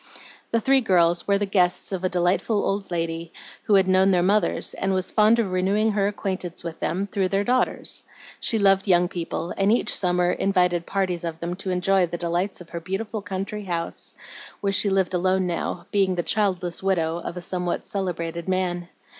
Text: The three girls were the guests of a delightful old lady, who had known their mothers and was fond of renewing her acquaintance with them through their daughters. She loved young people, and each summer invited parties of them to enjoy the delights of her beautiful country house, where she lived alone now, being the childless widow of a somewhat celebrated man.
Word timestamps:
The 0.49 0.59
three 0.59 0.81
girls 0.81 1.27
were 1.27 1.37
the 1.37 1.45
guests 1.45 1.91
of 1.91 2.03
a 2.03 2.09
delightful 2.09 2.65
old 2.65 2.89
lady, 2.89 3.31
who 3.65 3.75
had 3.75 3.87
known 3.87 4.09
their 4.09 4.23
mothers 4.23 4.73
and 4.73 4.95
was 4.95 5.11
fond 5.11 5.37
of 5.37 5.51
renewing 5.51 5.91
her 5.91 6.07
acquaintance 6.07 6.63
with 6.63 6.79
them 6.79 7.05
through 7.05 7.27
their 7.29 7.43
daughters. 7.43 8.03
She 8.39 8.57
loved 8.57 8.87
young 8.87 9.07
people, 9.07 9.53
and 9.57 9.71
each 9.71 9.95
summer 9.95 10.31
invited 10.31 10.87
parties 10.87 11.23
of 11.23 11.39
them 11.39 11.55
to 11.57 11.69
enjoy 11.69 12.07
the 12.07 12.17
delights 12.17 12.61
of 12.61 12.69
her 12.69 12.79
beautiful 12.79 13.21
country 13.21 13.65
house, 13.65 14.15
where 14.59 14.73
she 14.73 14.89
lived 14.89 15.13
alone 15.13 15.45
now, 15.45 15.85
being 15.91 16.15
the 16.15 16.23
childless 16.23 16.81
widow 16.81 17.19
of 17.19 17.37
a 17.37 17.41
somewhat 17.41 17.85
celebrated 17.85 18.49
man. 18.49 18.89